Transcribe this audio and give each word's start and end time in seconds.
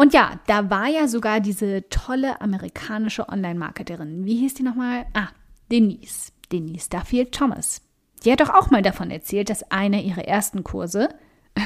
Und 0.00 0.14
ja, 0.14 0.38
da 0.46 0.70
war 0.70 0.86
ja 0.86 1.08
sogar 1.08 1.40
diese 1.40 1.88
tolle 1.88 2.40
amerikanische 2.40 3.28
Online-Marketerin. 3.28 4.24
Wie 4.24 4.36
hieß 4.36 4.54
die 4.54 4.62
nochmal? 4.62 5.06
Ah, 5.12 5.28
Denise. 5.72 6.32
Denise 6.52 6.88
Duffield 6.88 7.32
Thomas. 7.32 7.82
Die 8.24 8.30
hat 8.30 8.40
doch 8.40 8.48
auch 8.48 8.70
mal 8.70 8.80
davon 8.80 9.10
erzählt, 9.10 9.50
dass 9.50 9.70
einer 9.72 10.00
ihrer 10.00 10.24
ersten 10.24 10.62
Kurse 10.62 11.08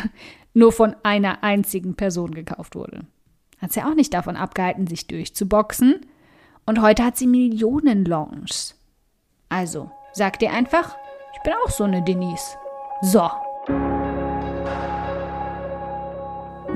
nur 0.54 0.72
von 0.72 0.96
einer 1.02 1.44
einzigen 1.44 1.94
Person 1.94 2.34
gekauft 2.34 2.74
wurde. 2.74 3.06
Hat 3.58 3.72
sie 3.72 3.82
auch 3.82 3.94
nicht 3.94 4.14
davon 4.14 4.36
abgehalten, 4.36 4.86
sich 4.86 5.06
durchzuboxen. 5.06 6.00
Und 6.64 6.80
heute 6.80 7.04
hat 7.04 7.18
sie 7.18 7.26
Millionen 7.26 8.06
Launches. 8.06 8.76
Also, 9.50 9.90
sag 10.14 10.38
dir 10.38 10.52
einfach, 10.52 10.96
ich 11.34 11.42
bin 11.42 11.52
auch 11.64 11.70
so 11.70 11.84
eine 11.84 12.02
Denise. 12.02 12.56
So. 13.02 13.28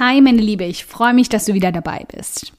Hi, 0.00 0.22
meine 0.22 0.40
Liebe, 0.40 0.64
ich 0.64 0.86
freue 0.86 1.12
mich, 1.12 1.28
dass 1.28 1.44
du 1.44 1.52
wieder 1.52 1.72
dabei 1.72 2.06
bist. 2.16 2.54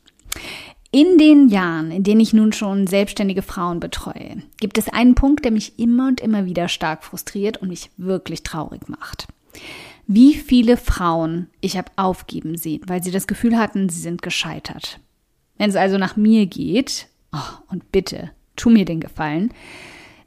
In 0.92 1.18
den 1.18 1.50
Jahren, 1.50 1.90
in 1.90 2.04
denen 2.04 2.22
ich 2.22 2.34
nun 2.34 2.54
schon 2.54 2.86
selbstständige 2.86 3.42
Frauen 3.42 3.80
betreue, 3.80 4.44
gibt 4.60 4.78
es 4.78 4.90
einen 4.90 5.16
Punkt, 5.16 5.44
der 5.44 5.52
mich 5.52 5.80
immer 5.80 6.10
und 6.10 6.22
immer 6.22 6.46
wieder 6.46 6.68
stark 6.68 7.04
frustriert 7.04 7.58
und 7.58 7.70
mich 7.70 7.90
wirklich 7.98 8.44
traurig 8.44 8.88
macht. 8.88 9.26
Wie 10.06 10.36
viele 10.36 10.78
Frauen 10.78 11.48
ich 11.62 11.78
habe 11.78 11.92
aufgeben 11.96 12.60
sehen, 12.60 12.84
weil 12.86 13.02
sie 13.02 13.10
das 13.10 13.26
Gefühl 13.26 13.58
hatten, 13.58 13.90
sie 13.90 14.02
sind 14.02 14.22
gescheitert. 14.22 15.00
Wenn 15.58 15.72
es 15.72 15.76
also 15.76 15.98
nach 15.98 16.16
mir 16.16 16.46
geht, 16.46 17.08
oh, 17.34 17.72
und 17.72 17.92
bitte, 17.92 18.30
tu 18.56 18.70
mir 18.70 18.86
den 18.86 19.00
Gefallen, 19.00 19.52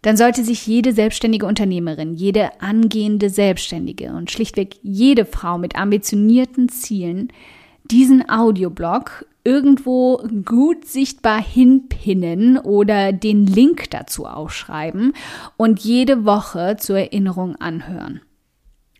dann 0.04 0.18
sollte 0.18 0.44
sich 0.44 0.66
jede 0.66 0.92
selbstständige 0.92 1.46
Unternehmerin, 1.46 2.12
jede 2.12 2.60
angehende 2.60 3.30
Selbstständige 3.30 4.12
und 4.12 4.30
schlichtweg 4.30 4.76
jede 4.82 5.24
Frau 5.24 5.56
mit 5.56 5.76
ambitionierten 5.76 6.68
Zielen 6.68 7.32
diesen 7.90 8.28
Audioblog 8.28 9.24
irgendwo 9.44 10.18
gut 10.44 10.84
sichtbar 10.84 11.42
hinpinnen 11.42 12.58
oder 12.58 13.14
den 13.14 13.46
Link 13.46 13.90
dazu 13.92 14.26
aufschreiben 14.26 15.14
und 15.56 15.80
jede 15.80 16.26
Woche 16.26 16.76
zur 16.78 16.98
Erinnerung 16.98 17.56
anhören. 17.56 18.20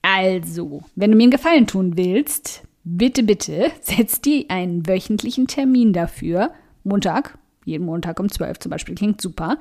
Also, 0.01 0.85
wenn 0.97 1.11
du 1.11 1.19
mir 1.19 1.25
einen 1.25 1.33
Gefallen 1.33 1.67
tun 1.67 1.99
willst, 1.99 2.63
bitte, 2.83 3.25
bitte 3.25 3.71
setz 3.83 4.23
dir 4.23 4.47
einen 4.49 4.87
wöchentlichen 4.87 5.49
Termin 5.49 5.93
dafür. 5.93 6.51
Montag, 6.83 7.37
jeden 7.67 7.85
Montag 7.85 8.19
um 8.21 8.31
12 8.31 8.59
zum 8.59 8.71
Beispiel, 8.71 8.95
klingt 8.95 9.21
super 9.21 9.59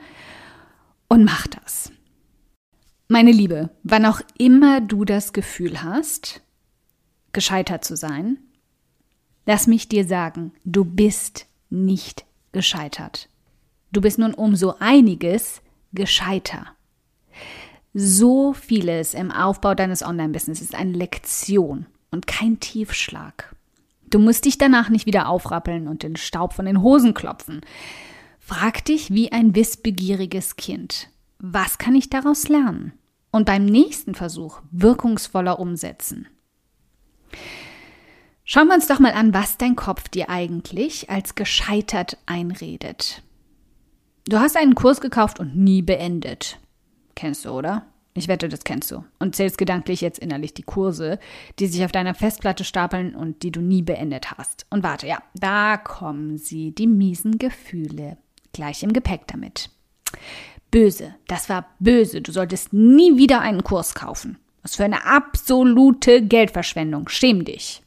und 1.14 1.26
mach 1.26 1.46
das. 1.46 1.92
Meine 3.08 3.32
Liebe, 3.32 3.70
wann 3.84 4.08
auch 4.08 4.22
immer 4.40 4.82
du 4.82 5.06
das 5.06 5.32
Gefühl 5.32 5.84
hast, 5.84 6.42
gescheitert 7.34 7.86
zu 7.86 7.96
sein, 7.96 8.40
lass 9.46 9.68
mich 9.68 9.88
dir 9.88 10.08
sagen, 10.08 10.54
du 10.66 10.84
bist 10.84 11.46
nicht 11.70 12.26
gescheitert. 12.52 13.30
Du 13.92 14.02
bist 14.02 14.18
nun 14.18 14.34
um 14.34 14.56
so 14.56 14.80
einiges 14.80 15.62
gescheiter. 15.92 16.66
So 17.94 18.54
vieles 18.54 19.14
im 19.14 19.30
Aufbau 19.30 19.76
deines 19.76 20.02
Online-Business 20.02 20.62
ist 20.62 20.74
eine 20.74 20.94
Lektion 20.94 21.86
und 22.10 22.26
kein 22.26 22.60
Tiefschlag. 22.60 23.56
Du 24.10 24.18
musst 24.18 24.46
dich 24.46 24.58
danach 24.58 24.90
nicht 24.90 25.06
wieder 25.06 25.30
aufrappeln 25.30 25.88
und 25.88 26.02
den 26.02 26.16
Staub 26.16 26.54
von 26.54 26.66
den 26.66 26.82
Hosen 26.82 27.14
klopfen. 27.14 27.62
Frag 28.46 28.84
dich 28.84 29.10
wie 29.10 29.32
ein 29.32 29.56
wissbegieriges 29.56 30.58
Kind. 30.58 31.08
Was 31.40 31.78
kann 31.78 31.96
ich 31.96 32.10
daraus 32.10 32.50
lernen? 32.50 32.92
Und 33.32 33.46
beim 33.46 33.64
nächsten 33.64 34.16
Versuch 34.16 34.60
wirkungsvoller 34.70 35.60
umsetzen. 35.60 36.28
Schauen 38.44 38.68
wir 38.68 38.76
uns 38.76 38.88
doch 38.88 39.00
mal 39.00 39.14
an, 39.14 39.34
was 39.34 39.58
dein 39.58 39.78
Kopf 39.78 40.10
dir 40.10 40.30
eigentlich 40.30 41.10
als 41.10 41.36
gescheitert 41.36 42.18
einredet. 42.26 43.24
Du 44.28 44.38
hast 44.40 44.58
einen 44.58 44.76
Kurs 44.76 45.00
gekauft 45.00 45.40
und 45.40 45.56
nie 45.56 45.82
beendet. 45.82 46.60
Kennst 47.16 47.46
du, 47.46 47.52
oder? 47.52 47.88
Ich 48.14 48.28
wette, 48.28 48.50
das 48.50 48.66
kennst 48.66 48.92
du. 48.92 49.06
Und 49.20 49.38
zählst 49.38 49.58
gedanklich 49.58 50.02
jetzt 50.02 50.20
innerlich 50.20 50.54
die 50.54 50.64
Kurse, 50.64 51.18
die 51.60 51.68
sich 51.68 51.86
auf 51.86 51.94
deiner 51.94 52.14
Festplatte 52.14 52.66
stapeln 52.66 53.16
und 53.16 53.42
die 53.42 53.52
du 53.52 53.62
nie 53.62 53.82
beendet 53.82 54.38
hast. 54.38 54.66
Und 54.70 54.84
warte, 54.84 55.08
ja, 55.08 55.24
da 55.34 55.78
kommen 55.78 56.38
sie, 56.38 56.76
die 56.76 56.88
miesen 56.88 57.38
Gefühle 57.38 58.18
gleich 58.54 58.84
im 58.84 58.94
Gepäck 58.94 59.28
damit. 59.28 59.70
Böse, 60.72 61.16
das 61.28 61.50
war 61.50 61.68
böse. 61.80 62.22
Du 62.22 62.32
solltest 62.32 62.74
nie 62.74 63.18
wieder 63.18 63.42
einen 63.42 63.64
Kurs 63.64 63.94
kaufen. 63.94 64.40
Was 64.62 64.76
für 64.76 64.86
eine 64.86 65.06
absolute 65.06 66.22
Geldverschwendung. 66.22 67.10
Schäm 67.10 67.46
dich. 67.46 67.84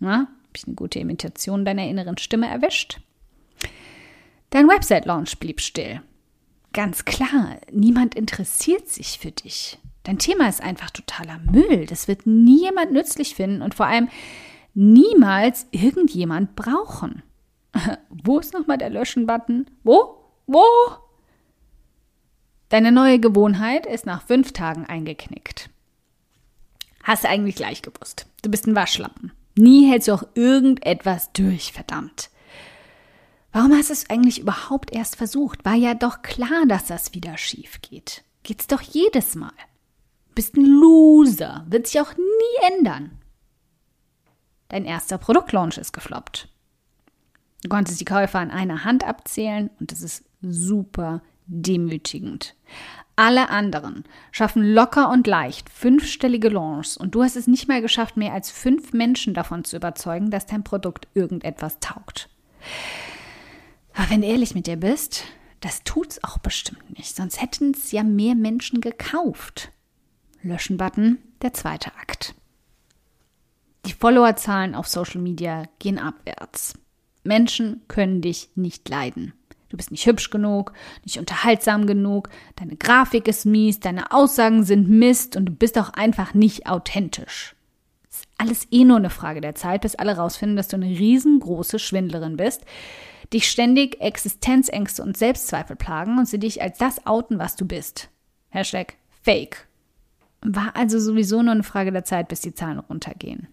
Na, 0.00 0.20
hab 0.20 0.56
ich 0.56 0.66
eine 0.66 0.74
gute 0.74 0.98
Imitation 0.98 1.64
deiner 1.64 1.86
inneren 1.86 2.18
Stimme 2.18 2.48
erwischt? 2.48 3.00
Dein 4.50 4.68
Website-Launch 4.68 5.38
blieb 5.38 5.60
still. 5.60 6.02
Ganz 6.72 7.04
klar, 7.04 7.58
niemand 7.72 8.14
interessiert 8.14 8.88
sich 8.88 9.18
für 9.18 9.30
dich. 9.30 9.78
Dein 10.02 10.18
Thema 10.18 10.48
ist 10.48 10.62
einfach 10.62 10.90
totaler 10.90 11.38
Müll. 11.38 11.86
Das 11.86 12.08
wird 12.08 12.26
nie 12.26 12.62
jemand 12.62 12.92
nützlich 12.92 13.34
finden 13.34 13.62
und 13.62 13.74
vor 13.74 13.86
allem 13.86 14.08
niemals 14.74 15.66
irgendjemand 15.70 16.56
brauchen. 16.56 17.22
Wo 18.08 18.38
ist 18.38 18.52
nochmal 18.52 18.78
der 18.78 18.90
Löschen-Button? 18.90 19.70
Wo? 19.82 20.24
Wo? 20.46 20.64
Deine 22.68 22.92
neue 22.92 23.18
Gewohnheit 23.18 23.86
ist 23.86 24.06
nach 24.06 24.22
fünf 24.22 24.52
Tagen 24.52 24.86
eingeknickt. 24.86 25.70
Hast 27.02 27.24
du 27.24 27.28
eigentlich 27.28 27.56
gleich 27.56 27.82
gewusst. 27.82 28.26
Du 28.42 28.50
bist 28.50 28.66
ein 28.66 28.76
Waschlappen. 28.76 29.32
Nie 29.56 29.90
hältst 29.90 30.08
du 30.08 30.12
auch 30.12 30.24
irgendetwas 30.34 31.32
durch, 31.32 31.72
verdammt. 31.72 32.30
Warum 33.52 33.72
hast 33.72 33.88
du 33.88 33.94
es 33.94 34.08
eigentlich 34.08 34.40
überhaupt 34.40 34.92
erst 34.94 35.16
versucht? 35.16 35.64
War 35.64 35.74
ja 35.74 35.94
doch 35.94 36.22
klar, 36.22 36.66
dass 36.68 36.86
das 36.86 37.14
wieder 37.14 37.36
schief 37.36 37.80
geht. 37.82 38.22
Geht's 38.44 38.68
doch 38.68 38.80
jedes 38.80 39.34
Mal. 39.34 39.52
Bist 40.34 40.56
ein 40.56 40.64
Loser. 40.64 41.66
Wird 41.68 41.88
sich 41.88 42.00
auch 42.00 42.16
nie 42.16 42.74
ändern. 42.76 43.18
Dein 44.68 44.84
erster 44.84 45.18
Produktlaunch 45.18 45.78
ist 45.78 45.92
gefloppt. 45.92 46.48
Du 47.62 47.68
konntest 47.68 48.00
die 48.00 48.06
Käufer 48.06 48.38
an 48.38 48.50
einer 48.50 48.84
Hand 48.84 49.04
abzählen 49.04 49.70
und 49.78 49.92
das 49.92 50.02
ist 50.02 50.24
super 50.40 51.22
demütigend. 51.46 52.54
Alle 53.16 53.50
anderen 53.50 54.04
schaffen 54.32 54.62
locker 54.62 55.10
und 55.10 55.26
leicht 55.26 55.68
fünfstellige 55.68 56.48
Launches 56.48 56.96
und 56.96 57.14
du 57.14 57.22
hast 57.22 57.36
es 57.36 57.46
nicht 57.46 57.68
mal 57.68 57.82
geschafft, 57.82 58.16
mehr 58.16 58.32
als 58.32 58.50
fünf 58.50 58.92
Menschen 58.94 59.34
davon 59.34 59.64
zu 59.64 59.76
überzeugen, 59.76 60.30
dass 60.30 60.46
dein 60.46 60.64
Produkt 60.64 61.08
irgendetwas 61.12 61.80
taugt. 61.80 62.30
Aber 63.94 64.08
wenn 64.08 64.22
du 64.22 64.28
ehrlich 64.28 64.54
mit 64.54 64.66
dir 64.66 64.76
bist, 64.76 65.24
das 65.60 65.84
tut's 65.84 66.24
auch 66.24 66.38
bestimmt 66.38 66.96
nicht, 66.96 67.14
sonst 67.14 67.42
hätten 67.42 67.72
es 67.72 67.92
ja 67.92 68.02
mehr 68.02 68.34
Menschen 68.34 68.80
gekauft. 68.80 69.70
Löschen-Button, 70.42 71.18
der 71.42 71.52
zweite 71.52 71.94
Akt. 71.96 72.34
Die 73.84 73.92
Followerzahlen 73.92 74.74
auf 74.74 74.88
Social 74.88 75.20
Media 75.20 75.64
gehen 75.78 75.98
abwärts. 75.98 76.74
Menschen 77.22 77.82
können 77.88 78.20
dich 78.20 78.50
nicht 78.54 78.88
leiden. 78.88 79.32
Du 79.70 79.76
bist 79.76 79.92
nicht 79.92 80.04
hübsch 80.04 80.30
genug, 80.30 80.72
nicht 81.04 81.18
unterhaltsam 81.18 81.86
genug, 81.86 82.28
deine 82.56 82.76
Grafik 82.76 83.28
ist 83.28 83.46
mies, 83.46 83.78
deine 83.78 84.10
Aussagen 84.10 84.64
sind 84.64 84.88
Mist 84.88 85.36
und 85.36 85.46
du 85.46 85.52
bist 85.52 85.78
auch 85.78 85.90
einfach 85.90 86.34
nicht 86.34 86.66
authentisch. 86.66 87.54
Ist 88.10 88.26
alles 88.36 88.66
eh 88.72 88.84
nur 88.84 88.96
eine 88.96 89.10
Frage 89.10 89.40
der 89.40 89.54
Zeit, 89.54 89.82
bis 89.82 89.94
alle 89.94 90.16
rausfinden, 90.16 90.56
dass 90.56 90.66
du 90.66 90.76
eine 90.76 90.86
riesengroße 90.86 91.78
Schwindlerin 91.78 92.36
bist, 92.36 92.64
dich 93.32 93.48
ständig 93.48 94.00
Existenzängste 94.00 95.04
und 95.04 95.16
Selbstzweifel 95.16 95.76
plagen 95.76 96.18
und 96.18 96.26
sie 96.26 96.40
dich 96.40 96.60
als 96.60 96.78
das 96.78 97.06
outen, 97.06 97.38
was 97.38 97.54
du 97.54 97.64
bist. 97.64 98.08
Hashtag 98.48 98.94
Fake. 99.22 99.68
War 100.42 100.74
also 100.74 100.98
sowieso 100.98 101.42
nur 101.42 101.52
eine 101.52 101.62
Frage 101.62 101.92
der 101.92 102.04
Zeit, 102.04 102.26
bis 102.26 102.40
die 102.40 102.54
Zahlen 102.54 102.80
runtergehen. 102.80 103.46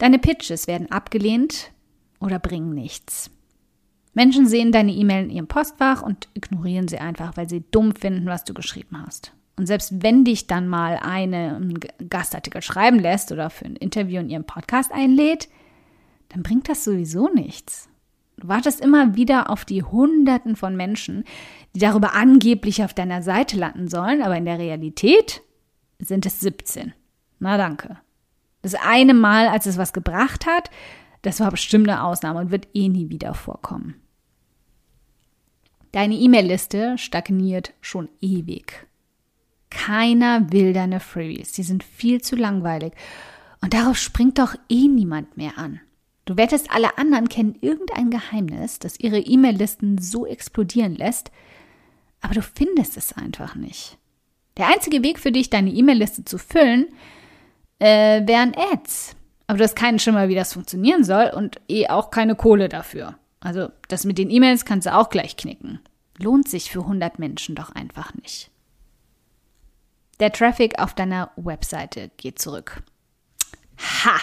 Deine 0.00 0.18
Pitches 0.18 0.66
werden 0.66 0.90
abgelehnt 0.90 1.72
oder 2.20 2.38
bringen 2.38 2.74
nichts. 2.74 3.30
Menschen 4.14 4.46
sehen 4.46 4.72
deine 4.72 4.92
E-Mail 4.92 5.24
in 5.24 5.30
ihrem 5.30 5.46
Postfach 5.46 6.00
und 6.00 6.26
ignorieren 6.32 6.88
sie 6.88 6.96
einfach, 6.96 7.36
weil 7.36 7.50
sie 7.50 7.62
dumm 7.70 7.94
finden, 7.94 8.24
was 8.24 8.44
du 8.44 8.54
geschrieben 8.54 8.96
hast. 9.04 9.34
Und 9.58 9.66
selbst 9.66 10.02
wenn 10.02 10.24
dich 10.24 10.46
dann 10.46 10.68
mal 10.68 10.98
eine 11.02 11.56
einen 11.56 11.78
Gastartikel 12.08 12.62
schreiben 12.62 12.98
lässt 12.98 13.30
oder 13.30 13.50
für 13.50 13.66
ein 13.66 13.76
Interview 13.76 14.20
in 14.20 14.30
ihrem 14.30 14.44
Podcast 14.44 14.90
einlädt, 14.90 15.50
dann 16.30 16.42
bringt 16.42 16.70
das 16.70 16.82
sowieso 16.82 17.28
nichts. 17.28 17.90
Du 18.38 18.48
wartest 18.48 18.80
immer 18.80 19.16
wieder 19.16 19.50
auf 19.50 19.66
die 19.66 19.82
Hunderten 19.82 20.56
von 20.56 20.76
Menschen, 20.76 21.24
die 21.74 21.80
darüber 21.80 22.14
angeblich 22.14 22.82
auf 22.82 22.94
deiner 22.94 23.20
Seite 23.20 23.58
landen 23.58 23.86
sollen, 23.86 24.22
aber 24.22 24.38
in 24.38 24.46
der 24.46 24.58
Realität 24.58 25.42
sind 25.98 26.24
es 26.24 26.40
17. 26.40 26.94
Na 27.38 27.58
danke. 27.58 27.98
Das 28.62 28.74
eine 28.74 29.14
Mal, 29.14 29.48
als 29.48 29.66
es 29.66 29.78
was 29.78 29.92
gebracht 29.92 30.46
hat, 30.46 30.70
das 31.22 31.40
war 31.40 31.50
bestimmt 31.50 31.88
eine 31.88 32.04
Ausnahme 32.04 32.40
und 32.40 32.50
wird 32.50 32.68
eh 32.74 32.88
nie 32.88 33.08
wieder 33.08 33.34
vorkommen. 33.34 33.94
Deine 35.92 36.14
E-Mail-Liste 36.14 36.98
stagniert 36.98 37.72
schon 37.80 38.08
ewig. 38.20 38.86
Keiner 39.70 40.52
will 40.52 40.72
deine 40.72 41.00
Freebies, 41.00 41.52
die 41.52 41.62
sind 41.62 41.84
viel 41.84 42.20
zu 42.20 42.36
langweilig. 42.36 42.92
Und 43.60 43.74
darauf 43.74 43.96
springt 43.96 44.38
doch 44.38 44.54
eh 44.68 44.88
niemand 44.88 45.36
mehr 45.36 45.58
an. 45.58 45.80
Du 46.24 46.36
wettest, 46.36 46.70
alle 46.70 46.96
anderen 46.96 47.28
kennen 47.28 47.56
irgendein 47.60 48.10
Geheimnis, 48.10 48.78
das 48.78 49.00
ihre 49.00 49.18
E-Mail-Listen 49.18 49.98
so 49.98 50.26
explodieren 50.26 50.94
lässt, 50.94 51.30
aber 52.20 52.34
du 52.34 52.42
findest 52.42 52.96
es 52.96 53.12
einfach 53.12 53.56
nicht. 53.56 53.98
Der 54.56 54.68
einzige 54.68 55.02
Weg 55.02 55.18
für 55.18 55.32
dich, 55.32 55.50
deine 55.50 55.70
E-Mail-Liste 55.70 56.24
zu 56.24 56.38
füllen, 56.38 56.86
äh, 57.80 58.26
wären 58.26 58.54
Ads. 58.54 59.16
Aber 59.46 59.58
du 59.58 59.64
hast 59.64 59.74
keinen 59.74 59.98
Schimmer, 59.98 60.28
wie 60.28 60.36
das 60.36 60.52
funktionieren 60.52 61.02
soll 61.02 61.32
und 61.34 61.60
eh 61.68 61.88
auch 61.88 62.12
keine 62.12 62.36
Kohle 62.36 62.68
dafür. 62.68 63.16
Also 63.40 63.70
das 63.88 64.04
mit 64.04 64.18
den 64.18 64.30
E-Mails 64.30 64.64
kannst 64.64 64.86
du 64.86 64.94
auch 64.94 65.10
gleich 65.10 65.36
knicken. 65.36 65.80
Lohnt 66.18 66.48
sich 66.48 66.70
für 66.70 66.80
100 66.80 67.18
Menschen 67.18 67.56
doch 67.56 67.70
einfach 67.74 68.14
nicht. 68.14 68.50
Der 70.20 70.30
Traffic 70.30 70.78
auf 70.78 70.94
deiner 70.94 71.30
Webseite 71.36 72.10
geht 72.16 72.38
zurück. 72.38 72.82
Ha! 74.04 74.20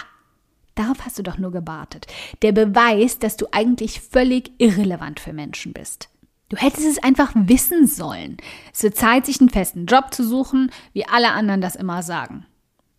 Darauf 0.76 1.04
hast 1.04 1.18
du 1.18 1.24
doch 1.24 1.38
nur 1.38 1.50
gewartet. 1.50 2.06
Der 2.40 2.52
Beweis, 2.52 3.18
dass 3.18 3.36
du 3.36 3.46
eigentlich 3.50 4.00
völlig 4.00 4.52
irrelevant 4.58 5.18
für 5.18 5.32
Menschen 5.32 5.72
bist. 5.72 6.08
Du 6.48 6.56
hättest 6.56 6.86
es 6.86 7.02
einfach 7.02 7.32
wissen 7.34 7.88
sollen. 7.88 8.36
Es 8.72 8.84
wird 8.84 8.96
Zeit, 8.96 9.26
sich 9.26 9.40
einen 9.40 9.50
festen 9.50 9.86
Job 9.86 10.14
zu 10.14 10.26
suchen, 10.26 10.70
wie 10.92 11.04
alle 11.04 11.32
anderen 11.32 11.60
das 11.60 11.74
immer 11.74 12.02
sagen. 12.02 12.46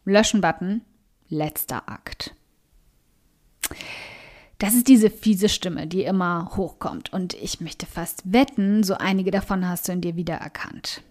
Löschen-Button, 0.09 0.81
letzter 1.29 1.87
Akt. 1.89 2.35
Das 4.57 4.73
ist 4.73 4.87
diese 4.89 5.09
fiese 5.09 5.47
Stimme, 5.47 5.87
die 5.87 6.03
immer 6.03 6.51
hochkommt. 6.57 7.13
Und 7.13 7.33
ich 7.35 7.61
möchte 7.61 7.85
fast 7.85 8.21
wetten, 8.25 8.83
so 8.83 8.95
einige 8.95 9.31
davon 9.31 9.67
hast 9.67 9.87
du 9.87 9.93
in 9.93 10.01
dir 10.01 10.15
wiedererkannt. 10.15 11.01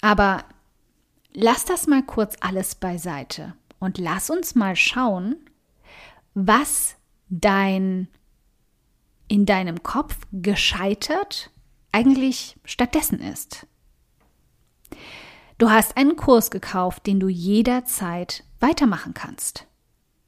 Aber 0.00 0.44
lass 1.34 1.64
das 1.64 1.86
mal 1.86 2.02
kurz 2.02 2.36
alles 2.40 2.74
beiseite 2.74 3.54
und 3.78 3.98
lass 3.98 4.30
uns 4.30 4.54
mal 4.54 4.74
schauen, 4.74 5.36
was 6.34 6.96
dein 7.28 8.08
in 9.28 9.44
deinem 9.44 9.82
Kopf 9.82 10.16
gescheitert 10.32 11.50
eigentlich 11.92 12.56
stattdessen 12.64 13.20
ist. 13.20 13.66
Du 15.58 15.70
hast 15.70 15.96
einen 15.96 16.14
Kurs 16.14 16.52
gekauft, 16.52 17.06
den 17.08 17.18
du 17.18 17.26
jederzeit 17.28 18.44
weitermachen 18.60 19.12
kannst. 19.12 19.66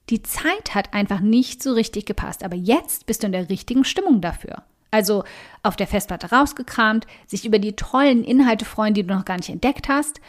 Die 0.09 0.25
Zeit 0.25 0.75
hat 0.75 0.93
einfach 0.93 1.21
nicht 1.21 1.63
so 1.63 1.73
richtig 1.73 2.05
gepasst, 2.05 2.43
aber 2.43 2.57
jetzt 2.57 3.07
bist 3.07 3.23
du 3.23 3.27
in 3.27 3.33
der 3.33 3.49
richtigen 3.49 3.85
Stimmung 3.85 4.21
dafür. 4.21 4.65
Also 4.91 5.23
auf 5.63 5.77
der 5.77 5.87
Festplatte 5.87 6.33
rausgekramt, 6.33 7.07
sich 7.29 7.47
über 7.47 7.61
die 7.61 7.77
tollen 7.77 8.25
Inhalte 8.25 8.65
freuen, 8.65 8.93
die 8.93 9.07
du 9.07 9.15
noch 9.15 9.25
gar 9.25 9.37
nicht 9.37 9.51
entdeckt 9.51 9.89
hast 9.89 10.21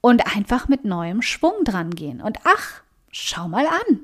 und 0.00 0.34
einfach 0.36 0.66
mit 0.66 0.84
neuem 0.84 1.22
Schwung 1.22 1.62
dran 1.64 1.90
gehen. 1.90 2.20
Und 2.20 2.38
ach, 2.42 2.82
schau 3.12 3.46
mal 3.46 3.66
an. 3.66 4.00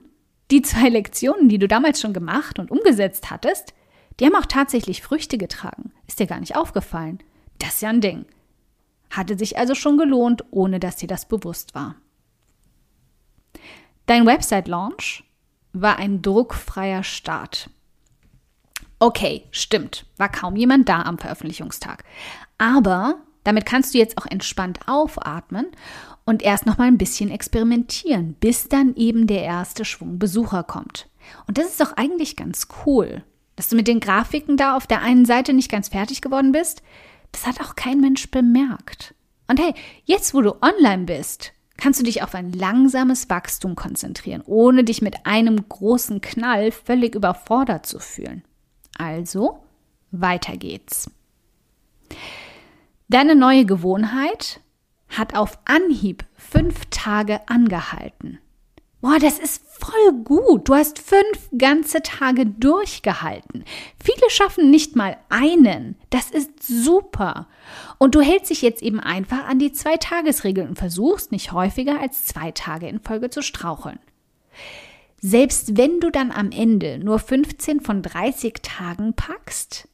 Die 0.53 0.63
zwei 0.63 0.91
Lektionen, 0.91 1.49
die 1.49 1.59
du 1.59 1.67
damals 1.67 2.01
schon 2.01 2.13
gemacht 2.13 2.61
und 2.61 2.71
umgesetzt 2.71 3.33
hattest, 3.33 3.75
die 4.21 4.27
haben 4.27 4.37
auch 4.37 4.47
tatsächlich 4.47 5.03
Früchte 5.03 5.39
getragen. 5.39 5.93
Ist 6.07 6.21
dir 6.21 6.29
gar 6.29 6.39
nicht 6.39 6.55
aufgefallen. 6.55 7.19
Das 7.59 7.75
ist 7.75 7.83
ja 7.83 7.89
ein 7.89 8.01
Ding. 8.01 8.27
Hatte 9.11 9.39
sich 9.39 9.59
also 9.59 9.75
schon 9.75 9.99
gelohnt, 9.99 10.45
ohne 10.51 10.81
dass 10.81 10.97
dir 10.97 11.09
das 11.09 11.27
bewusst 11.27 11.75
war. 11.75 11.97
Dein 14.07 14.27
Website-Launch 14.27 15.25
war 15.73 15.99
ein 15.99 16.23
druckfreier 16.23 17.03
Start. 17.03 17.71
Okay, 18.99 19.45
stimmt, 19.51 20.07
war 20.17 20.31
kaum 20.31 20.57
jemand 20.57 20.89
da 20.89 21.03
am 21.03 21.19
Veröffentlichungstag. 21.19 22.05
Aber 22.57 23.17
damit 23.45 23.67
kannst 23.67 23.95
du 23.95 23.99
jetzt 23.99 24.17
auch 24.19 24.27
entspannt 24.27 24.81
aufatmen 24.87 25.67
und 26.25 26.43
erst 26.43 26.67
noch 26.67 26.79
mal 26.79 26.89
ein 26.89 26.99
bisschen 26.99 27.31
experimentieren, 27.31 28.35
bis 28.41 28.69
dann 28.69 28.95
eben 28.97 29.27
der 29.27 29.43
erste 29.43 29.85
Schwung 29.85 30.19
Besucher 30.19 30.65
kommt. 30.65 31.09
Und 31.47 31.59
das 31.59 31.67
ist 31.67 31.81
doch 31.81 31.93
eigentlich 31.97 32.37
ganz 32.37 32.69
cool, 32.85 33.23
dass 33.55 33.69
du 33.69 33.77
mit 33.77 33.87
den 33.87 34.01
Grafiken 34.01 34.57
da 34.57 34.77
auf 34.77 34.87
der 34.87 35.01
einen 35.01 35.25
Seite 35.25 35.53
nicht 35.53 35.71
ganz 35.71 35.89
fertig 35.89 36.21
geworden 36.21 36.53
bist. 36.53 36.83
Das 37.37 37.47
hat 37.47 37.61
auch 37.61 37.77
kein 37.77 38.01
Mensch 38.01 38.31
bemerkt. 38.31 39.15
Und 39.47 39.61
hey, 39.61 39.75
jetzt 40.07 40.33
wo 40.33 40.41
du 40.41 40.57
online 40.63 41.05
bist, 41.05 41.53
kannst 41.77 42.01
du 42.01 42.05
dich 42.05 42.23
auf 42.23 42.35
ein 42.35 42.51
langsames 42.51 43.29
Wachstum 43.29 43.77
konzentrieren, 43.77 44.43
ohne 44.47 44.85
dich 44.85 45.03
mit 45.03 45.27
einem 45.27 45.69
großen 45.69 46.23
Knall 46.23 46.73
völlig 46.73 47.15
überfordert 47.15 47.85
zu 47.85 47.99
fühlen. 47.99 48.43
Also, 48.97 49.59
weiter 50.13 50.57
geht's. 50.57 51.11
Deine 53.09 53.37
neue 53.37 53.67
Gewohnheit 53.67 54.61
hat 55.09 55.37
auf 55.37 55.59
Anhieb 55.67 56.25
fünf 56.37 56.87
Tage 56.87 57.47
angehalten. 57.51 58.39
Boah, 59.07 59.21
das 59.21 59.39
ist 59.39 59.63
voll 59.69 60.25
gut. 60.25 60.69
Du 60.69 60.75
hast 60.75 60.99
fünf 60.99 61.49
ganze 61.57 62.03
Tage 62.03 62.45
durchgehalten. 62.45 63.63
Viele 64.03 64.29
schaffen 64.31 64.69
nicht 64.69 64.97
mal 64.97 65.17
einen. 65.29 65.95
Das 66.11 66.33
ist 66.33 66.51
super. 66.61 67.47
Und 67.99 68.17
du 68.17 68.21
hältst 68.21 68.51
dich 68.51 68.63
jetzt 68.63 68.83
eben 68.83 68.99
einfach 68.99 69.47
an 69.47 69.61
die 69.61 69.71
Zwei-Tages-Regel 69.71 70.67
und 70.67 70.77
versuchst 70.77 71.31
nicht 71.31 71.53
häufiger 71.53 72.01
als 72.01 72.25
zwei 72.25 72.51
Tage 72.51 72.89
in 72.89 72.99
Folge 72.99 73.31
zu 73.31 73.43
straucheln. 73.43 74.01
Selbst 75.21 75.77
wenn 75.77 76.01
du 76.01 76.11
dann 76.11 76.33
am 76.33 76.51
Ende 76.51 76.99
nur 76.99 77.21
15 77.21 77.83
von 77.83 78.03
30 78.03 78.55
Tagen 78.61 79.15
packst, 79.15 79.89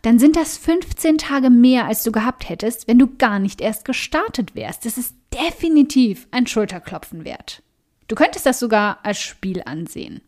dann 0.00 0.18
sind 0.18 0.36
das 0.36 0.56
15 0.56 1.18
Tage 1.18 1.50
mehr, 1.50 1.84
als 1.84 2.04
du 2.04 2.10
gehabt 2.10 2.48
hättest, 2.48 2.88
wenn 2.88 2.98
du 2.98 3.06
gar 3.18 3.38
nicht 3.38 3.60
erst 3.60 3.84
gestartet 3.84 4.54
wärst. 4.54 4.86
Das 4.86 4.96
ist 4.96 5.14
definitiv 5.30 6.26
ein 6.30 6.46
Schulterklopfen 6.46 7.26
wert. 7.26 7.62
Du 8.08 8.14
könntest 8.14 8.46
das 8.46 8.58
sogar 8.58 8.98
als 9.02 9.20
Spiel 9.20 9.62
ansehen. 9.64 10.20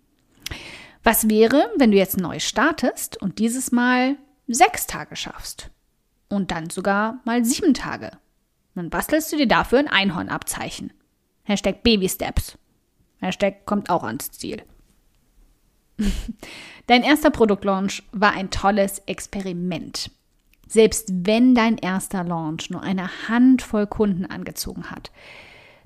Was 1.03 1.29
wäre, 1.29 1.71
wenn 1.77 1.93
du 1.93 1.97
jetzt 1.97 2.19
neu 2.19 2.41
startest 2.41 3.21
und 3.21 3.39
dieses 3.39 3.71
Mal 3.71 4.17
sechs 4.49 4.87
Tage 4.87 5.17
schaffst? 5.17 5.71
Und 6.29 6.51
dann 6.51 6.71
sogar 6.71 7.21
mal 7.25 7.45
sieben 7.45 7.75
Tage. 7.75 8.11
Dann 8.75 8.91
bastelst 8.91 9.33
du 9.33 9.37
dir 9.37 9.47
dafür 9.47 9.79
ein 9.79 9.89
Einhornabzeichen. 9.89 10.93
Hashtag 11.45 11.83
Baby 11.83 12.09
Steps. 12.09 12.59
Hashtag 13.21 13.65
kommt 13.67 13.89
auch 13.89 14.03
ans 14.03 14.31
Ziel. 14.33 14.63
Dein 16.87 17.03
erster 17.03 17.31
Produktlaunch 17.31 18.03
war 18.13 18.33
ein 18.33 18.51
tolles 18.51 18.99
Experiment. 19.07 20.11
Selbst 20.69 21.09
wenn 21.13 21.55
dein 21.55 21.79
erster 21.79 22.25
Launch 22.25 22.71
nur 22.71 22.83
eine 22.83 23.09
Handvoll 23.29 23.87
Kunden 23.87 24.27
angezogen 24.27 24.91
hat, 24.91 25.13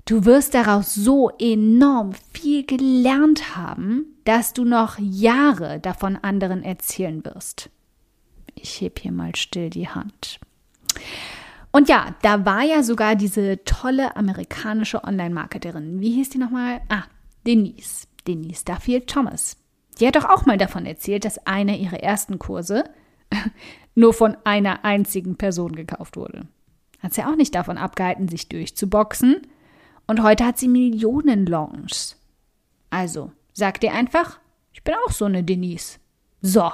du 0.05 0.25
wirst 0.25 0.53
daraus 0.53 0.93
so 0.93 1.29
enorm 1.39 2.13
viel 2.33 2.65
gelernt 2.65 3.55
haben, 3.55 4.05
dass 4.23 4.53
du 4.53 4.63
noch 4.63 4.97
Jahre 4.99 5.79
davon 5.79 6.17
anderen 6.17 6.63
erzählen 6.63 7.23
wirst. 7.25 7.69
Ich 8.55 8.81
heb 8.81 8.99
hier 8.99 9.11
mal 9.11 9.35
still 9.35 9.69
die 9.69 9.87
Hand. 9.87 10.39
Und 11.71 11.87
ja, 11.87 12.15
da 12.21 12.45
war 12.45 12.63
ja 12.63 12.83
sogar 12.83 13.15
diese 13.15 13.63
tolle 13.63 14.15
amerikanische 14.15 15.03
Online-Marketerin. 15.03 16.01
Wie 16.01 16.11
hieß 16.11 16.29
die 16.29 16.37
nochmal? 16.37 16.81
Ah, 16.89 17.03
Denise. 17.47 18.07
Denise 18.27 18.65
Duffield 18.65 19.07
Thomas. 19.07 19.57
Die 19.99 20.07
hat 20.07 20.15
doch 20.15 20.25
auch 20.25 20.45
mal 20.45 20.57
davon 20.57 20.85
erzählt, 20.85 21.25
dass 21.25 21.45
einer 21.47 21.75
ihrer 21.75 22.01
ersten 22.01 22.39
Kurse 22.39 22.83
nur 23.95 24.13
von 24.13 24.37
einer 24.43 24.83
einzigen 24.85 25.37
Person 25.37 25.75
gekauft 25.75 26.17
wurde. 26.17 26.47
Hat 26.99 27.13
sie 27.13 27.23
auch 27.23 27.35
nicht 27.35 27.55
davon 27.55 27.77
abgehalten, 27.77 28.27
sich 28.27 28.47
durchzuboxen. 28.47 29.47
Und 30.11 30.23
heute 30.23 30.45
hat 30.45 30.57
sie 30.57 30.67
Millionen 30.67 31.45
Launches. 31.45 32.17
Also, 32.89 33.31
sag 33.53 33.79
dir 33.79 33.93
einfach, 33.93 34.41
ich 34.73 34.83
bin 34.83 34.93
auch 35.05 35.11
so 35.13 35.23
eine 35.23 35.41
Denise. 35.41 35.99
So. 36.41 36.69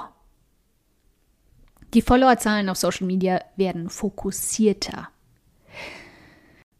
Die 1.94 2.02
Followerzahlen 2.02 2.68
auf 2.68 2.78
Social 2.78 3.06
Media 3.06 3.40
werden 3.54 3.90
fokussierter. 3.90 5.10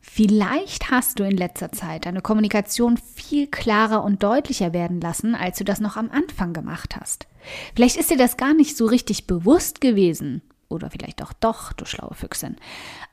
Vielleicht 0.01 0.91
hast 0.91 1.21
du 1.21 1.23
in 1.23 1.37
letzter 1.37 1.71
Zeit 1.71 2.07
deine 2.07 2.23
Kommunikation 2.23 2.97
viel 2.97 3.47
klarer 3.47 4.03
und 4.03 4.25
deutlicher 4.25 4.73
werden 4.73 5.01
lassen, 5.01 5.37
als 5.37 5.59
du 5.59 5.65
das 5.65 5.79
noch 5.79 5.97
am 5.97 6.11
Anfang 6.11 6.55
gemacht 6.55 6.97
hast. 6.97 7.29
Vielleicht 7.77 7.97
ist 7.97 8.11
dir 8.11 8.19
das 8.19 8.37
gar 8.37 8.55
nicht 8.55 8.77
so 8.77 8.87
richtig 8.87 9.29
bewusst 9.29 9.81
gewesen. 9.81 10.43
Oder 10.69 10.91
vielleicht 10.91 11.23
auch 11.23 11.35
doch, 11.35 11.73
du 11.73 11.85
schlaue 11.85 12.15
Füchsin. 12.15 12.57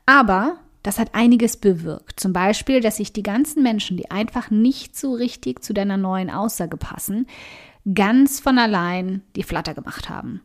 Aber 0.08 0.58
das 0.86 1.00
hat 1.00 1.16
einiges 1.16 1.58
bewirkt. 1.58 2.20
Zum 2.20 2.34
Beispiel, 2.34 2.82
dass 2.82 2.98
sich 2.98 3.14
die 3.14 3.24
ganzen 3.24 3.64
Menschen, 3.64 3.98
die 3.98 4.12
einfach 4.12 4.52
nicht 4.52 4.98
so 4.98 5.14
richtig 5.14 5.64
zu 5.64 5.74
deiner 5.74 5.98
neuen 5.98 6.30
Aussage 6.30 6.78
passen, 6.78 7.28
ganz 7.94 8.40
von 8.40 8.58
allein 8.58 9.22
die 9.36 9.44
Flatter 9.44 9.74
gemacht 9.74 10.10
haben 10.10 10.42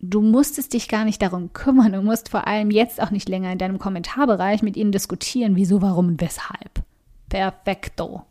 du 0.00 0.20
musstest 0.20 0.72
dich 0.72 0.88
gar 0.88 1.04
nicht 1.04 1.22
darum 1.22 1.52
kümmern. 1.52 1.92
Du 1.92 2.02
musst 2.02 2.28
vor 2.28 2.46
allem 2.46 2.70
jetzt 2.70 3.00
auch 3.00 3.10
nicht 3.10 3.28
länger 3.28 3.52
in 3.52 3.58
deinem 3.58 3.78
Kommentarbereich 3.78 4.62
mit 4.62 4.76
ihnen 4.76 4.92
diskutieren, 4.92 5.56
wieso, 5.56 5.82
warum 5.82 6.08
und 6.08 6.20
weshalb. 6.20 6.82
Perfekto. 7.28 8.24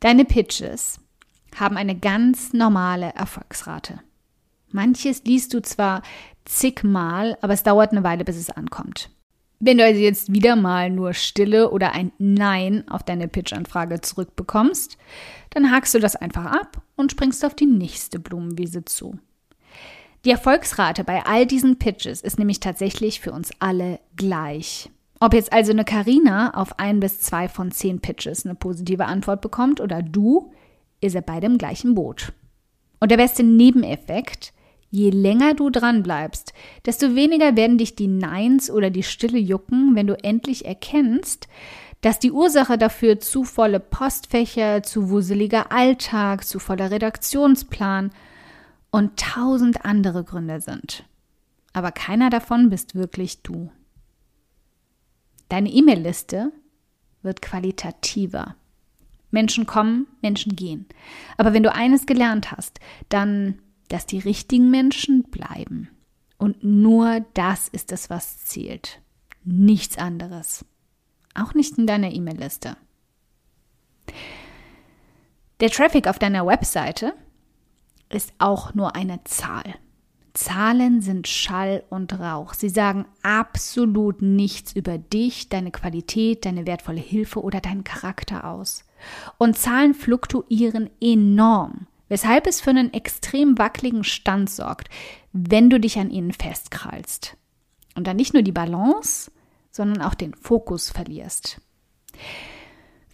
Deine 0.00 0.24
Pitches 0.24 1.00
haben 1.56 1.76
eine 1.76 1.96
ganz 1.96 2.52
normale 2.52 3.12
Erfolgsrate. 3.14 4.00
Manches 4.70 5.24
liest 5.24 5.54
du 5.54 5.62
zwar 5.62 6.02
zigmal, 6.48 7.36
aber 7.40 7.52
es 7.52 7.62
dauert 7.62 7.92
eine 7.92 8.04
Weile, 8.04 8.24
bis 8.24 8.36
es 8.36 8.50
ankommt. 8.50 9.10
Wenn 9.60 9.78
du 9.78 9.84
also 9.84 10.00
jetzt 10.00 10.32
wieder 10.32 10.54
mal 10.54 10.88
nur 10.88 11.14
Stille 11.14 11.70
oder 11.70 11.92
ein 11.92 12.12
Nein 12.18 12.86
auf 12.88 13.02
deine 13.02 13.26
Pitch-Anfrage 13.26 14.00
zurückbekommst, 14.00 14.96
dann 15.50 15.70
hakst 15.70 15.94
du 15.94 15.98
das 15.98 16.14
einfach 16.14 16.46
ab 16.46 16.80
und 16.96 17.10
springst 17.10 17.44
auf 17.44 17.54
die 17.54 17.66
nächste 17.66 18.20
Blumenwiese 18.20 18.84
zu. 18.84 19.18
Die 20.24 20.30
Erfolgsrate 20.30 21.04
bei 21.04 21.24
all 21.26 21.46
diesen 21.46 21.78
Pitches 21.78 22.20
ist 22.20 22.38
nämlich 22.38 22.60
tatsächlich 22.60 23.20
für 23.20 23.32
uns 23.32 23.50
alle 23.58 23.98
gleich. 24.16 24.90
Ob 25.20 25.34
jetzt 25.34 25.52
also 25.52 25.72
eine 25.72 25.84
Karina 25.84 26.54
auf 26.54 26.78
ein 26.78 27.00
bis 27.00 27.20
zwei 27.20 27.48
von 27.48 27.72
zehn 27.72 28.00
Pitches 28.00 28.44
eine 28.44 28.54
positive 28.54 29.06
Antwort 29.06 29.40
bekommt 29.40 29.80
oder 29.80 30.02
du, 30.02 30.52
ist 31.00 31.16
er 31.16 31.22
beide 31.22 31.46
im 31.46 31.58
gleichen 31.58 31.94
Boot. 31.94 32.32
Und 33.00 33.10
der 33.10 33.16
beste 33.16 33.42
Nebeneffekt, 33.42 34.52
je 34.90 35.10
länger 35.10 35.54
du 35.54 35.70
dran 35.70 36.02
bleibst, 36.02 36.52
desto 36.86 37.14
weniger 37.14 37.56
werden 37.56 37.78
dich 37.78 37.94
die 37.94 38.08
Neins 38.08 38.70
oder 38.70 38.90
die 38.90 39.02
Stille 39.02 39.38
jucken, 39.38 39.94
wenn 39.94 40.06
du 40.06 40.14
endlich 40.22 40.64
erkennst, 40.64 41.48
dass 42.00 42.18
die 42.18 42.32
Ursache 42.32 42.78
dafür 42.78 43.20
zu 43.20 43.44
volle 43.44 43.80
Postfächer, 43.80 44.82
zu 44.82 45.10
wuseliger 45.10 45.72
Alltag, 45.72 46.44
zu 46.44 46.58
voller 46.58 46.90
Redaktionsplan– 46.90 48.10
und 48.90 49.18
tausend 49.18 49.84
andere 49.84 50.24
Gründe 50.24 50.60
sind. 50.60 51.04
Aber 51.72 51.92
keiner 51.92 52.30
davon 52.30 52.70
bist 52.70 52.94
wirklich 52.94 53.42
du. 53.42 53.70
Deine 55.48 55.70
E-Mail-Liste 55.70 56.52
wird 57.22 57.42
qualitativer. 57.42 58.56
Menschen 59.30 59.66
kommen, 59.66 60.06
Menschen 60.22 60.56
gehen. 60.56 60.86
Aber 61.36 61.52
wenn 61.52 61.62
du 61.62 61.72
eines 61.72 62.06
gelernt 62.06 62.52
hast, 62.52 62.80
dann, 63.08 63.60
dass 63.88 64.06
die 64.06 64.18
richtigen 64.18 64.70
Menschen 64.70 65.24
bleiben. 65.24 65.88
Und 66.36 66.62
nur 66.62 67.24
das 67.34 67.68
ist 67.68 67.92
es, 67.92 68.10
was 68.10 68.44
zählt. 68.44 69.00
Nichts 69.44 69.98
anderes. 69.98 70.64
Auch 71.34 71.54
nicht 71.54 71.78
in 71.78 71.86
deiner 71.86 72.12
E-Mail-Liste. 72.12 72.76
Der 75.60 75.70
Traffic 75.70 76.06
auf 76.06 76.18
deiner 76.18 76.46
Webseite 76.46 77.14
ist 78.10 78.32
auch 78.38 78.74
nur 78.74 78.94
eine 78.94 79.22
Zahl. 79.24 79.74
Zahlen 80.34 81.00
sind 81.02 81.26
Schall 81.26 81.82
und 81.90 82.18
Rauch. 82.18 82.54
Sie 82.54 82.68
sagen 82.68 83.06
absolut 83.22 84.22
nichts 84.22 84.72
über 84.72 84.96
dich, 84.96 85.48
deine 85.48 85.72
Qualität, 85.72 86.44
deine 86.44 86.64
wertvolle 86.64 87.00
Hilfe 87.00 87.42
oder 87.42 87.60
deinen 87.60 87.82
Charakter 87.82 88.44
aus. 88.44 88.84
Und 89.36 89.58
Zahlen 89.58 89.94
fluktuieren 89.94 90.90
enorm, 91.00 91.88
weshalb 92.08 92.46
es 92.46 92.60
für 92.60 92.70
einen 92.70 92.92
extrem 92.92 93.58
wackeligen 93.58 94.04
Stand 94.04 94.50
sorgt, 94.50 94.88
wenn 95.32 95.70
du 95.70 95.78
dich 95.78 95.98
an 95.98 96.10
ihnen 96.10 96.32
festkrallst. 96.32 97.36
Und 97.94 98.06
dann 98.06 98.16
nicht 98.16 98.34
nur 98.34 98.42
die 98.42 98.52
Balance, 98.52 99.30
sondern 99.70 100.02
auch 100.02 100.14
den 100.14 100.34
Fokus 100.34 100.90
verlierst. 100.90 101.60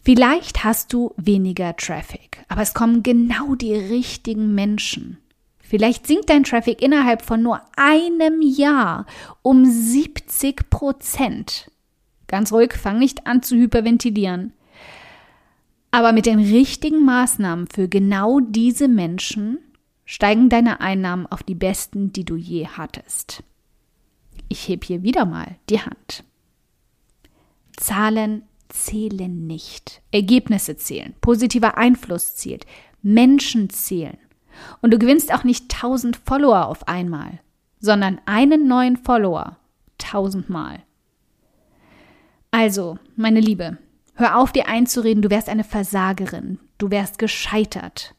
Vielleicht 0.02 0.64
hast 0.64 0.92
du 0.92 1.14
weniger 1.16 1.74
Traffic, 1.76 2.44
aber 2.48 2.62
es 2.62 2.74
kommen 2.74 3.02
genau 3.02 3.54
die 3.54 3.74
richtigen 3.74 4.54
Menschen. 4.54 5.18
Vielleicht 5.60 6.06
sinkt 6.06 6.28
dein 6.28 6.44
Traffic 6.44 6.82
innerhalb 6.82 7.22
von 7.22 7.42
nur 7.42 7.60
einem 7.76 8.42
Jahr 8.42 9.06
um 9.40 9.64
70 9.64 10.68
Prozent. 10.68 11.70
Ganz 12.26 12.52
ruhig, 12.52 12.74
fang 12.74 12.98
nicht 12.98 13.26
an 13.26 13.42
zu 13.42 13.56
hyperventilieren. 13.56 14.52
Aber 15.94 16.10
mit 16.10 16.26
den 16.26 16.40
richtigen 16.40 17.04
Maßnahmen 17.04 17.68
für 17.68 17.86
genau 17.86 18.40
diese 18.40 18.88
Menschen 18.88 19.58
steigen 20.04 20.48
deine 20.48 20.80
Einnahmen 20.80 21.24
auf 21.24 21.44
die 21.44 21.54
besten, 21.54 22.12
die 22.12 22.24
du 22.24 22.34
je 22.34 22.66
hattest. 22.66 23.44
Ich 24.48 24.68
heb 24.68 24.82
hier 24.82 25.04
wieder 25.04 25.24
mal 25.24 25.54
die 25.70 25.78
Hand. 25.78 26.24
Zahlen 27.76 28.42
zählen 28.68 29.46
nicht. 29.46 30.02
Ergebnisse 30.10 30.76
zählen. 30.76 31.14
Positiver 31.20 31.78
Einfluss 31.78 32.34
zählt. 32.34 32.66
Menschen 33.00 33.70
zählen. 33.70 34.18
Und 34.82 34.92
du 34.92 34.98
gewinnst 34.98 35.32
auch 35.32 35.44
nicht 35.44 35.68
tausend 35.70 36.16
Follower 36.16 36.66
auf 36.66 36.88
einmal, 36.88 37.38
sondern 37.78 38.20
einen 38.26 38.66
neuen 38.66 38.96
Follower 38.96 39.58
tausendmal. 39.98 40.82
Also, 42.50 42.98
meine 43.14 43.38
Liebe, 43.38 43.78
hör 44.14 44.38
auf 44.38 44.52
dir 44.52 44.68
einzureden, 44.68 45.22
du 45.22 45.30
wärst 45.30 45.48
eine 45.48 45.64
Versagerin, 45.64 46.58
du 46.78 46.90
wärst 46.90 47.18
gescheitert. 47.18 48.14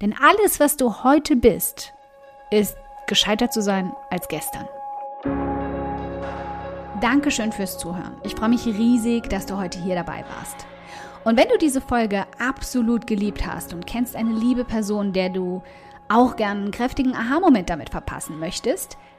Denn 0.00 0.14
alles, 0.18 0.60
was 0.60 0.76
du 0.76 1.04
heute 1.04 1.36
bist, 1.36 1.92
ist 2.50 2.76
gescheitert 3.06 3.52
zu 3.52 3.62
sein 3.62 3.92
als 4.10 4.28
gestern. 4.28 4.66
Dankeschön 7.00 7.52
fürs 7.52 7.78
Zuhören. 7.78 8.16
Ich 8.22 8.34
freue 8.34 8.48
mich 8.48 8.66
riesig, 8.66 9.28
dass 9.28 9.46
du 9.46 9.58
heute 9.58 9.78
hier 9.78 9.94
dabei 9.94 10.24
warst. 10.36 10.66
Und 11.24 11.36
wenn 11.36 11.48
du 11.48 11.58
diese 11.58 11.80
Folge 11.80 12.24
absolut 12.38 13.06
geliebt 13.06 13.46
hast 13.46 13.72
und 13.74 13.86
kennst 13.86 14.16
eine 14.16 14.32
liebe 14.32 14.64
Person, 14.64 15.12
der 15.12 15.30
du 15.30 15.62
auch 16.08 16.36
gern 16.36 16.62
einen 16.62 16.70
kräftigen 16.70 17.14
Aha-Moment 17.14 17.70
damit 17.70 17.90
verpassen 17.90 18.38
möchtest, 18.38 18.98